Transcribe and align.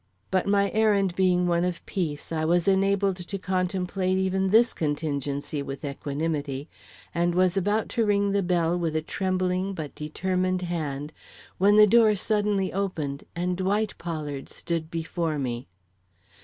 But 0.31 0.47
my 0.47 0.71
errand 0.71 1.13
being 1.15 1.45
one 1.45 1.63
of 1.63 1.85
peace 1.85 2.31
I 2.31 2.43
was 2.43 2.67
enabled 2.67 3.17
to 3.17 3.37
contemplate 3.37 4.17
even 4.17 4.49
this 4.49 4.73
contingency 4.73 5.61
with 5.61 5.85
equanimity, 5.85 6.67
and 7.13 7.35
was 7.35 7.55
about 7.55 7.87
to 7.89 8.05
ring 8.07 8.31
the 8.31 8.41
bell 8.41 8.75
with 8.75 8.95
a 8.95 9.03
trembling 9.03 9.75
but 9.75 9.93
determined 9.93 10.63
hand, 10.63 11.13
when 11.59 11.75
the 11.77 11.85
door 11.85 12.15
suddenly 12.15 12.73
opened 12.73 13.25
and 13.35 13.55
Dwight 13.55 13.93
Pollard 13.99 14.49
stood 14.49 14.89
before 14.89 15.37
me. 15.37 15.67